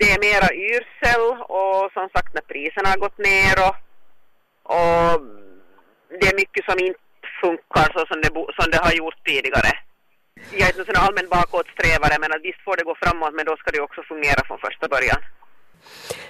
Det 0.00 0.08
är 0.14 0.20
mera 0.28 0.48
yrsel 0.70 1.22
och 1.58 1.92
som 1.92 2.08
sagt 2.14 2.34
när 2.34 2.42
priserna 2.52 2.88
har 2.88 2.98
gått 3.04 3.18
ner 3.18 3.54
och, 3.66 3.74
och 4.76 5.20
det 6.20 6.26
är 6.30 6.36
mycket 6.42 6.64
som 6.64 6.78
inte 6.78 7.00
funkar 7.42 7.86
så 7.94 8.06
som 8.06 8.18
det, 8.24 8.30
som 8.58 8.70
det 8.72 8.80
har 8.86 8.92
gjort 8.92 9.26
tidigare. 9.26 9.72
Jag 10.58 10.68
är 10.68 10.78
inte 10.78 10.92
en 10.92 11.04
allmän 11.06 11.28
bakåtsträvare 11.28 12.16
men 12.20 12.32
att 12.32 12.44
visst 12.48 12.64
får 12.64 12.76
det 12.76 12.84
gå 12.84 12.94
framåt 13.02 13.34
men 13.34 13.46
då 13.46 13.56
ska 13.56 13.70
det 13.70 13.80
också 13.80 14.02
fungera 14.02 14.40
från 14.46 14.58
första 14.58 14.88
början. 14.88 15.20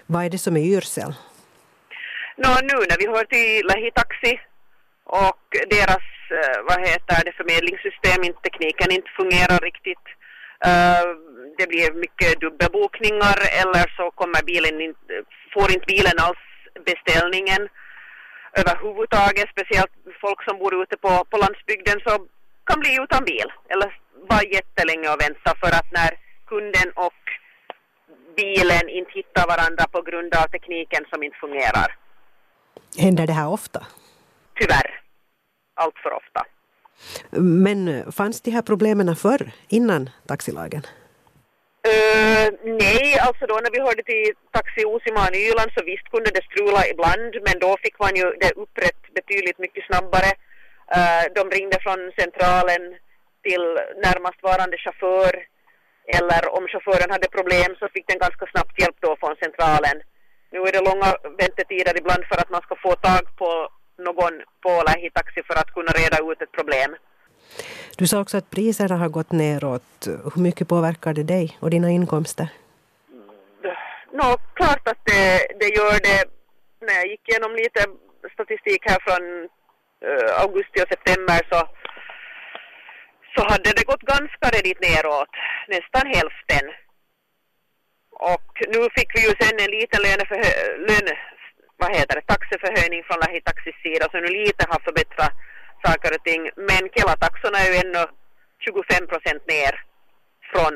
Vad 0.07 0.25
är 0.25 0.30
det 0.30 0.39
som 0.39 0.57
är 0.57 0.67
yrsel? 0.77 1.14
Nå, 2.37 2.51
nu 2.71 2.77
när 2.91 2.98
vi 2.98 3.07
hör 3.14 3.25
till 3.25 3.67
Lähitaxi 3.67 4.41
och 5.05 5.45
deras 5.77 6.07
eh, 6.39 6.59
vad 6.69 6.79
heter 6.89 7.25
det, 7.25 7.33
förmedlingssystem, 7.33 8.25
inte, 8.25 8.41
tekniken 8.41 8.91
inte 8.91 9.11
fungerar 9.21 9.59
riktigt. 9.69 10.07
Uh, 10.66 11.04
det 11.59 11.66
blir 11.66 11.93
mycket 11.93 12.41
dubbelbokningar 12.41 13.39
eller 13.62 13.84
så 13.96 14.11
kommer 14.11 14.43
bilen 14.43 14.80
in, 14.80 14.95
får 15.54 15.68
inte 15.72 15.86
bilen 15.86 16.18
alls 16.18 16.39
beställningen 16.85 17.68
överhuvudtaget, 18.61 19.46
speciellt 19.50 19.95
folk 20.21 20.40
som 20.45 20.58
bor 20.58 20.82
ute 20.82 20.96
på, 20.96 21.25
på 21.31 21.36
landsbygden 21.36 21.98
så 22.07 22.12
kan 22.68 22.81
bli 22.81 22.93
utan 23.04 23.25
bil 23.25 23.48
eller 23.68 23.89
vara 24.31 24.43
jättelänge 24.43 25.08
och 25.12 25.21
vänta 25.21 25.50
för 25.62 25.71
att 25.79 25.93
när 25.98 26.11
kunden 26.46 26.89
och 27.07 27.23
bilen 28.36 28.89
inte 28.89 29.11
hittar 29.14 29.46
varandra 29.46 29.84
på 29.95 30.03
grund 30.03 30.34
av 30.34 30.46
tekniken 30.46 31.04
som 31.11 31.23
inte 31.23 31.36
fungerar. 31.36 31.89
Händer 32.98 33.27
det 33.27 33.33
här 33.33 33.48
ofta? 33.48 33.86
Tyvärr. 34.55 35.00
Allt 35.75 35.98
för 36.03 36.12
ofta. 36.12 36.41
Men 37.39 38.12
fanns 38.12 38.41
de 38.41 38.50
här 38.50 38.62
problemen 38.62 39.17
förr, 39.17 39.50
innan 39.69 40.11
taxilagen? 40.27 40.83
Uh, 41.92 42.48
nej, 42.84 43.19
alltså 43.27 43.47
då 43.47 43.55
när 43.55 43.72
vi 43.77 43.81
hörde 43.86 44.03
till 44.03 44.33
Taxi 44.56 44.81
Uusimaa 44.84 45.31
Nyland 45.31 45.70
så 45.77 45.84
visst 45.91 46.09
kunde 46.14 46.31
det 46.31 46.45
strula 46.50 46.83
ibland 46.92 47.33
men 47.47 47.57
då 47.64 47.70
fick 47.84 47.98
man 48.05 48.14
ju 48.20 48.27
det 48.42 48.53
upprätt 48.64 49.03
betydligt 49.19 49.59
mycket 49.59 49.87
snabbare. 49.87 50.31
Uh, 50.97 51.25
de 51.39 51.42
ringde 51.57 51.79
från 51.84 52.01
centralen 52.20 52.83
till 53.47 53.64
närmast 54.07 54.41
varande 54.42 54.77
chaufför 54.84 55.33
eller 56.19 56.42
om 56.57 56.64
chauffören 56.69 57.11
hade 57.14 57.37
problem 57.39 57.70
så 57.79 57.84
fick 57.95 58.07
den 58.09 58.19
ganska 58.25 58.47
snabbt 58.53 58.81
hjälp 58.81 58.98
då 59.01 59.17
från 59.20 59.37
centralen. 59.45 59.97
Nu 60.53 60.59
är 60.69 60.73
det 60.73 60.89
långa 60.91 61.11
väntetider 61.42 61.95
ibland 62.01 62.25
för 62.31 62.39
att 62.41 62.51
man 62.55 62.62
ska 62.67 62.75
få 62.87 62.92
tag 63.07 63.25
på 63.41 63.51
någon 64.07 64.34
på 64.64 64.73
Lähitaxi 64.89 65.42
för 65.48 65.57
att 65.59 65.75
kunna 65.77 65.92
reda 66.01 66.19
ut 66.33 66.42
ett 66.42 66.57
problem. 66.59 66.91
Du 67.98 68.06
sa 68.06 68.20
också 68.20 68.36
att 68.36 68.50
priserna 68.50 68.97
har 68.97 69.08
gått 69.08 69.33
neråt. 69.33 70.08
Hur 70.34 70.42
mycket 70.42 70.69
påverkar 70.69 71.14
det 71.14 71.22
dig 71.22 71.56
och 71.61 71.70
dina 71.70 71.91
inkomster? 71.91 72.48
Nå, 74.12 74.28
klart 74.55 74.89
att 74.89 75.02
det, 75.05 75.47
det 75.61 75.69
gör 75.78 75.97
det. 76.08 76.24
När 76.86 76.94
jag 76.94 77.06
gick 77.06 77.28
igenom 77.28 77.52
lite 77.56 77.80
statistik 78.34 78.83
här 78.91 78.98
från 79.06 79.22
uh, 80.11 80.42
augusti 80.42 80.83
och 80.83 80.89
september 80.89 81.41
så, 81.50 81.61
så 83.34 83.41
hade 83.50 83.70
det 83.77 83.91
gått 83.91 84.02
ganska 84.14 84.47
redigt 84.56 84.80
neråt, 84.80 85.33
nästan 85.69 86.06
hälften. 86.17 86.64
Och 88.11 88.52
nu 88.72 88.80
fick 88.97 89.11
vi 89.14 89.20
ju 89.27 89.33
sen 89.41 89.56
en 89.64 89.70
liten 89.78 90.00
löneförhö- 90.02 90.56
vad 91.77 91.97
heter 91.97 92.14
det, 92.17 92.27
taxeförhöjning 92.34 93.02
från 93.05 93.19
Lähitaxis 93.24 93.77
sida 93.83 94.06
så 94.11 94.17
nu 94.20 94.28
lite 94.28 94.67
har 94.69 94.80
förbättrat 94.84 95.33
saker 95.87 96.11
och 96.17 96.25
ting. 96.29 96.42
Men 96.70 96.83
Kela-taxorna 96.95 97.59
är 97.59 97.69
ju 97.73 97.77
ännu 97.84 98.03
25 98.67 99.06
procent 99.12 99.42
ner 99.55 99.73
från 100.51 100.73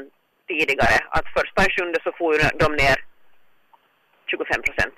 tidigare. 0.49 0.97
Att 1.17 1.27
första 1.37 1.61
i 1.67 1.71
sjunde 1.75 1.99
så 2.05 2.11
får 2.19 2.33
de 2.63 2.69
ner 2.83 2.97
25 4.31 4.63
procent. 4.67 4.97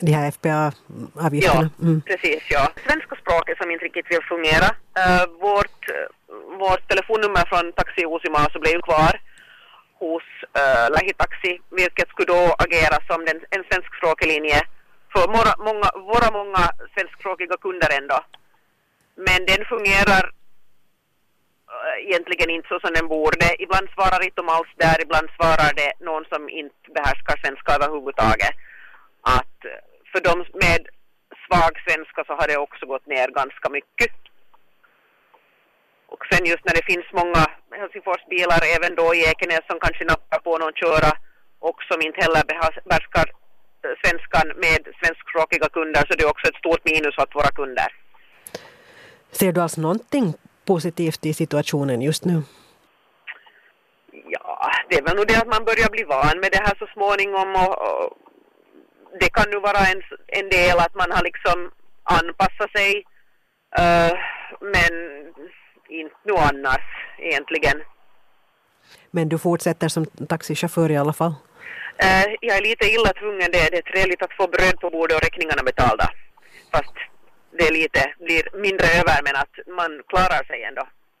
De 0.00 0.12
här 0.12 0.30
FPA-avgifterna? 0.36 1.70
Ja, 1.78 1.86
mm. 1.86 2.00
precis. 2.10 2.42
Ja. 2.50 2.64
Svenska 2.86 3.14
språket 3.22 3.58
som 3.58 3.70
inte 3.70 3.84
riktigt 3.84 4.10
vill 4.10 4.24
fungera. 4.32 4.68
Uh, 5.02 5.24
vårt, 5.46 5.80
vårt 6.64 6.88
telefonnummer 6.88 7.44
från 7.50 7.72
Taxi 7.72 8.02
Uusimaa 8.04 8.48
så 8.52 8.58
blev 8.60 8.80
kvar 8.88 9.12
hos 10.02 10.26
uh, 10.60 10.86
Lähitaxi, 10.94 11.52
vilket 11.70 12.08
skulle 12.08 12.32
då 12.36 12.42
agera 12.64 12.96
som 13.08 13.24
den, 13.24 13.38
en 13.54 13.64
svenskspråkig 13.68 14.28
linje 14.34 14.60
för 15.12 15.24
många, 15.68 15.88
våra 16.12 16.28
många 16.38 16.62
svenskspråkiga 16.94 17.56
kunder 17.64 17.90
ändå. 18.00 18.18
Men 19.14 19.46
den 19.46 19.64
fungerar 19.64 20.24
eh, 21.74 21.96
egentligen 22.06 22.50
inte 22.50 22.68
så 22.68 22.80
som 22.80 22.94
den 22.94 23.08
borde. 23.08 23.46
Ibland 23.58 23.88
svarar 23.94 24.24
inte 24.24 24.40
de 24.42 24.48
alls 24.48 24.72
där, 24.76 25.02
ibland 25.02 25.28
svarar 25.38 25.72
det 25.80 25.92
någon 26.04 26.24
som 26.24 26.48
inte 26.48 26.90
behärskar 26.94 27.36
svenska 27.44 27.72
överhuvudtaget. 27.74 28.54
Att 29.38 29.58
eh, 29.64 29.82
för 30.12 30.20
de 30.28 30.34
med 30.64 30.82
svag 31.44 31.72
svenska 31.86 32.24
så 32.24 32.32
har 32.38 32.46
det 32.48 32.56
också 32.56 32.86
gått 32.86 33.06
ner 33.06 33.28
ganska 33.28 33.68
mycket. 33.70 34.12
Och 36.12 36.22
sen 36.30 36.46
just 36.46 36.64
när 36.64 36.74
det 36.74 36.90
finns 36.92 37.08
många 37.20 37.42
Helsingforsbilar 37.80 38.60
även 38.76 38.94
då 39.00 39.14
i 39.14 39.20
Ekenäs 39.30 39.66
som 39.66 39.80
kanske 39.80 40.04
nappar 40.04 40.38
på 40.38 40.58
någon 40.58 40.80
köra 40.82 41.12
och 41.68 41.78
som 41.88 41.98
inte 42.06 42.20
heller 42.24 42.42
behärskar 42.88 43.26
eh, 43.84 43.94
svenskan 44.02 44.48
med 44.64 44.82
svenskspråkiga 45.00 45.68
kunder 45.76 46.02
så 46.04 46.12
det 46.14 46.24
är 46.24 46.34
också 46.34 46.46
ett 46.48 46.62
stort 46.62 46.84
minus 46.84 47.18
att 47.18 47.34
våra 47.34 47.50
kunder. 47.60 48.01
Ser 49.32 49.52
du 49.52 49.60
alltså 49.60 49.80
någonting 49.80 50.34
positivt 50.64 51.26
i 51.26 51.34
situationen 51.34 52.02
just 52.02 52.24
nu? 52.24 52.42
Ja, 54.12 54.70
det 54.88 54.96
är 54.98 55.02
väl 55.02 55.16
nog 55.16 55.28
det 55.28 55.36
att 55.36 55.48
man 55.48 55.64
börjar 55.64 55.90
bli 55.90 56.04
van 56.04 56.40
med 56.40 56.52
det 56.52 56.62
här 56.66 56.74
så 56.78 56.86
småningom 56.94 57.54
och, 57.54 57.74
och 57.78 58.18
det 59.20 59.28
kan 59.28 59.50
nu 59.50 59.60
vara 59.60 59.78
en, 59.78 60.02
en 60.26 60.48
del 60.48 60.78
att 60.78 60.94
man 60.94 61.10
har 61.10 61.22
liksom 61.22 61.70
anpassat 62.02 62.70
sig 62.76 62.96
uh, 63.78 64.12
men 64.60 64.92
inte 65.88 66.14
nu 66.24 66.32
annars 66.32 66.84
egentligen. 67.18 67.82
Men 69.10 69.28
du 69.28 69.38
fortsätter 69.38 69.88
som 69.88 70.06
taxichaufför 70.06 70.90
i 70.90 70.96
alla 70.96 71.12
fall? 71.12 71.34
Uh, 72.04 72.34
jag 72.40 72.56
är 72.56 72.62
lite 72.62 72.86
illa 72.86 73.12
tvungen. 73.12 73.50
Det, 73.52 73.70
det 73.70 73.78
är 73.78 73.92
trevligt 73.92 74.22
att 74.22 74.32
få 74.32 74.46
bröd 74.46 74.80
på 74.80 74.90
bordet 74.90 75.16
och 75.16 75.22
räkningarna 75.22 75.62
betalda. 75.62 76.10
Fast 76.72 76.94
det 77.58 77.70
lite, 77.70 78.14
blir 78.18 78.44
mindre 78.52 78.86
över 79.00 79.22
men 79.24 79.36
att 79.36 79.54
man 79.66 80.02
klarar 80.08 80.44
sig 80.44 80.62
ändå. 80.62 80.88